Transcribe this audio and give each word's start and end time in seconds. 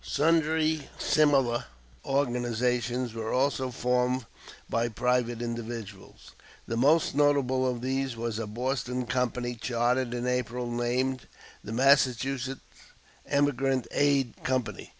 Sundry 0.03 0.89
similar 0.97 1.65
organizations 2.03 3.13
were 3.13 3.31
also 3.31 3.69
formed 3.69 4.25
by 4.67 4.89
private 4.89 5.43
individuals. 5.43 6.31
The 6.67 6.75
most 6.75 7.13
notable 7.13 7.67
of 7.67 7.81
these 7.81 8.15
was 8.17 8.39
a 8.39 8.47
Boston 8.47 9.05
company 9.05 9.53
chartered 9.53 10.15
in 10.15 10.25
April, 10.25 10.71
named 10.71 11.27
"The 11.63 11.71
Massachusetts 11.73 12.61
Emigrant 13.27 13.85
Aid 13.91 14.43
Company." 14.43 14.89